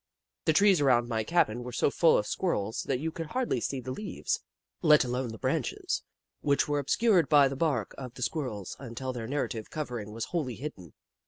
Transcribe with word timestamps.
The 0.45 0.53
trees 0.53 0.81
around 0.81 1.07
my 1.09 1.23
cabin 1.23 1.61
were 1.61 1.71
so 1.71 1.91
full 1.91 2.17
of 2.17 2.25
Squirrels 2.25 2.81
that 2.87 2.99
you 2.99 3.11
could 3.11 3.27
hardly 3.27 3.59
see 3.61 3.79
the 3.79 3.91
leaves, 3.91 4.39
let 4.81 5.03
alone 5.05 5.27
the 5.29 5.37
branches, 5.37 6.01
which 6.39 6.67
were 6.67 6.79
obscured 6.79 7.29
by 7.29 7.47
the 7.47 7.55
bark 7.55 7.93
of 7.99 8.15
the 8.15 8.23
Squirrels 8.23 8.75
until 8.79 9.13
their 9.13 9.27
native 9.27 9.69
covering 9.69 10.11
was 10.11 10.25
wholly 10.33 10.55
hidden. 10.55 10.93